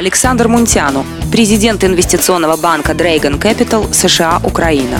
[0.00, 4.98] Александр Мунтяну, президент инвестиционного банка Dragon Capital США Украина.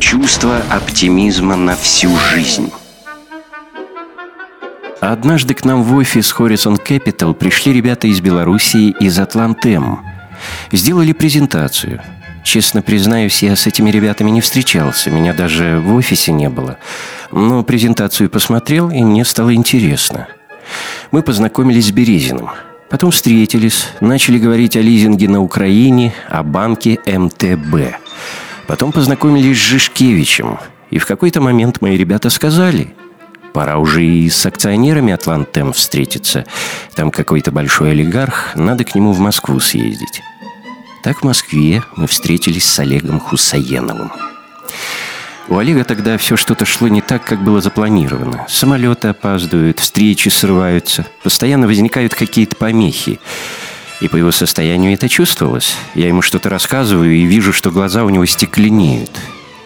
[0.00, 2.70] Чувство оптимизма на всю жизнь.
[5.00, 10.00] Однажды к нам в офис Horizon Capital пришли ребята из Белоруссии из Атлантем.
[10.70, 12.02] Сделали презентацию.
[12.44, 16.76] Честно признаюсь, я с этими ребятами не встречался, меня даже в офисе не было.
[17.30, 20.28] Но презентацию посмотрел, и мне стало интересно.
[21.12, 22.50] Мы познакомились с Березиным.
[22.92, 27.96] Потом встретились, начали говорить о лизинге на Украине, о банке МТБ.
[28.66, 30.58] Потом познакомились с Жишкевичем.
[30.90, 32.94] И в какой-то момент мои ребята сказали–
[33.52, 36.46] Пора уже и с акционерами Атлантем встретиться.
[36.94, 40.22] Там какой-то большой олигарх, надо к нему в Москву съездить.
[41.02, 44.10] Так в Москве мы встретились с Олегом Хусаеновым.
[45.48, 48.46] У Олега тогда все что-то шло не так, как было запланировано.
[48.48, 53.18] Самолеты опаздывают, встречи срываются, постоянно возникают какие-то помехи.
[54.00, 55.76] И по его состоянию это чувствовалось.
[55.94, 59.10] Я ему что-то рассказываю и вижу, что глаза у него стекленеют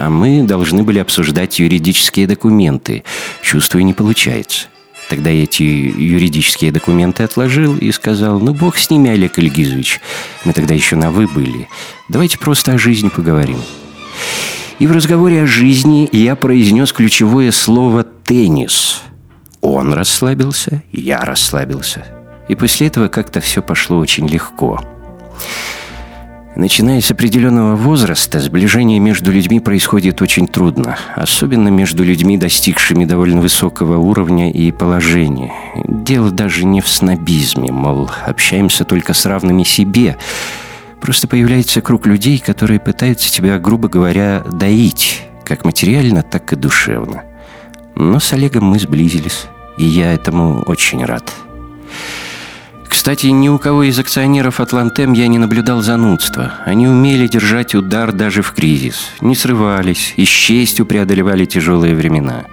[0.00, 3.04] а мы должны были обсуждать юридические документы.
[3.42, 4.68] Чувствую, не получается.
[5.10, 10.00] Тогда я эти юридические документы отложил и сказал, ну, бог с ними, Олег Ильгизович.
[10.44, 11.68] Мы тогда еще на «вы» были.
[12.08, 13.60] Давайте просто о жизни поговорим.
[14.80, 19.02] И в разговоре о жизни я произнес ключевое слово «теннис».
[19.60, 22.06] Он расслабился, я расслабился.
[22.48, 24.80] И после этого как-то все пошло очень легко.
[26.56, 33.42] Начиная с определенного возраста, сближение между людьми происходит очень трудно, особенно между людьми, достигшими довольно
[33.42, 35.52] высокого уровня и положения.
[35.86, 40.16] Дело даже не в снобизме, мол, общаемся только с равными себе.
[41.00, 47.24] Просто появляется круг людей, которые пытаются тебя, грубо говоря, доить, как материально, так и душевно.
[47.94, 49.46] Но с Олегом мы сблизились,
[49.78, 51.32] и я этому очень рад.
[52.88, 56.54] Кстати, ни у кого из акционеров Атлантем я не наблюдал занудства.
[56.66, 62.44] Они умели держать удар даже в кризис, не срывались и с честью преодолевали тяжелые времена.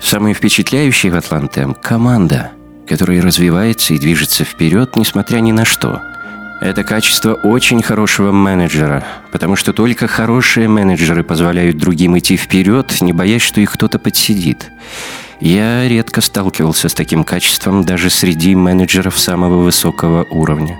[0.00, 2.50] Самое впечатляющее в Атлантем– команда,
[2.86, 6.02] которая развивается и движется вперед, несмотря ни на что.
[6.60, 13.14] Это качество очень хорошего менеджера, потому что только хорошие менеджеры позволяют другим идти вперед, не
[13.14, 14.70] боясь, что их кто-то подсидит.
[15.40, 20.76] Я редко сталкивался с таким качеством даже среди менеджеров самого высокого уровня.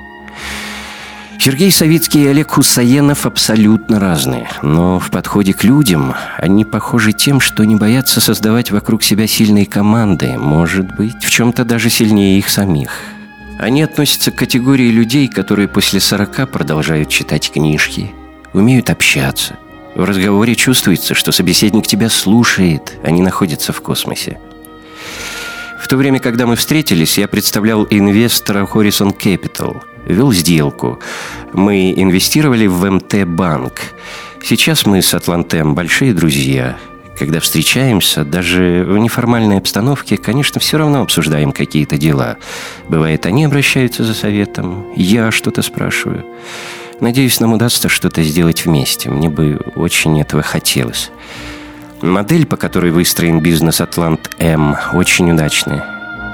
[1.38, 7.40] Сергей Савицкий и Олег Хусаенов абсолютно разные, но в подходе к людям они похожи тем,
[7.40, 12.50] что не боятся создавать вокруг себя сильные команды, может быть, в чем-то даже сильнее их
[12.50, 12.90] самих.
[13.60, 18.10] Они относятся к категории людей, которые после 40 продолжают читать книжки,
[18.54, 19.58] умеют общаться.
[19.94, 24.40] В разговоре чувствуется, что собеседник тебя слушает, а не находится в космосе.
[25.78, 30.98] В то время, когда мы встретились, я представлял инвестора Horizon Capital, вел сделку.
[31.52, 33.82] Мы инвестировали в МТ Банк.
[34.42, 36.78] Сейчас мы с Атлантем большие друзья.
[37.20, 42.38] Когда встречаемся, даже в неформальной обстановке, конечно, все равно обсуждаем какие-то дела.
[42.88, 46.24] Бывает, они обращаются за советом, я что-то спрашиваю.
[46.98, 49.10] Надеюсь, нам удастся что-то сделать вместе.
[49.10, 51.10] Мне бы очень этого хотелось.
[52.00, 55.84] Модель, по которой выстроен бизнес «Атлант М», очень удачная.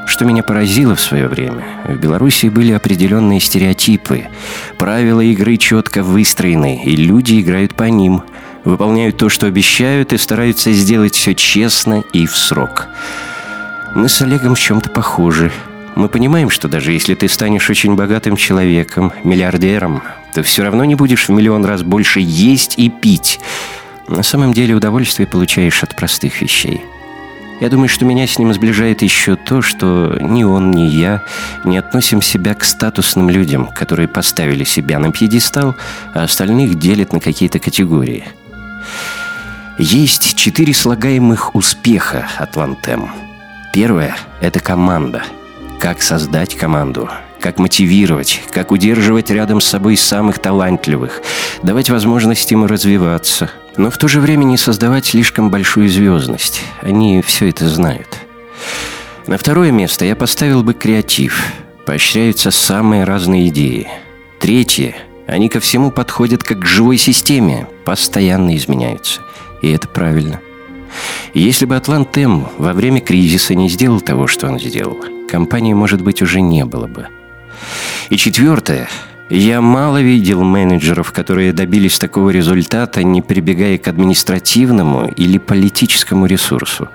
[0.06, 4.26] Что меня поразило в свое время, в Беларуси были определенные стереотипы.
[4.78, 8.22] Правила игры четко выстроены, и люди играют по ним.
[8.66, 12.88] Выполняют то, что обещают, и стараются сделать все честно и в срок.
[13.94, 15.50] Мы с Олегом в чем-то похожи.
[15.94, 20.02] Мы понимаем, что даже если ты станешь очень богатым человеком, миллиардером,
[20.34, 23.40] то все равно не будешь в миллион раз больше есть и пить–
[24.08, 26.80] на самом деле удовольствие получаешь от простых вещей.
[27.60, 31.24] Я думаю, что меня с ним сближает еще то, что ни он, ни я
[31.64, 35.74] не относим себя к статусным людям, которые поставили себя на пьедестал,
[36.14, 38.24] а остальных делят на какие-то категории.
[39.78, 43.10] Есть четыре слагаемых успеха Атлантем.
[43.72, 45.22] Первое– это команда.
[45.78, 47.10] Как создать команду–
[47.46, 51.22] как мотивировать, как удерживать рядом с собой самых талантливых,
[51.62, 56.62] давать возможность им развиваться, но в то же время не создавать слишком большую звездность.
[56.82, 58.08] Они все это знают.
[59.28, 61.40] На второе место я поставил бы креатив.
[61.84, 63.86] Поощряются самые разные идеи.
[64.40, 64.96] Третье.
[65.28, 69.20] Они ко всему подходят как к живой системе, постоянно изменяются.
[69.66, 70.40] И это правильно.
[71.34, 74.96] Если бы Атлантем во время кризиса не сделал того, что он сделал,
[75.28, 77.08] компании, может быть, уже не было бы.
[78.08, 78.88] И четвертое
[79.28, 86.88] Я мало видел менеджеров, которые добились такого результата, не прибегая к административному или политическому ресурсу.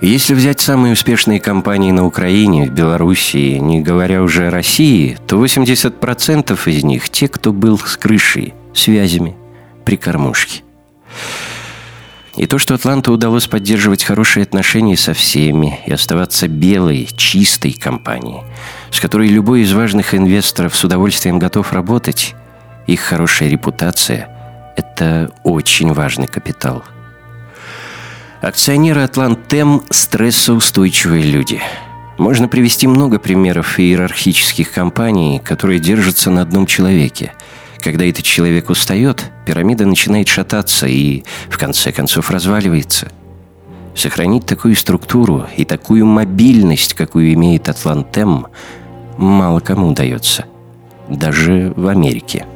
[0.00, 5.44] Если взять самые успешные компании на Украине, в Белоруссии, не говоря уже о России, то
[5.44, 9.36] 80% из них те, кто был с крышей, связями,
[9.84, 10.62] при кормушке.
[12.36, 18.42] И то, что Атланту удалось поддерживать хорошие отношения со всеми и оставаться белой, чистой компанией,
[18.90, 22.34] с которой любой из важных инвесторов с удовольствием готов работать,
[22.86, 24.28] их хорошая репутация–
[24.76, 26.82] это очень важный капитал.
[28.40, 31.62] Акционеры Атлантем– стрессоустойчивые люди.
[32.18, 37.32] Можно привести много примеров иерархических компаний, которые держатся на одном человеке–
[37.84, 43.12] когда этот человек устает, пирамида начинает шататься и, в конце концов, разваливается.
[43.94, 48.46] Сохранить такую структуру и такую мобильность, какую имеет Атлантем,
[49.18, 50.46] мало кому удается.
[51.08, 52.46] Даже в Америке–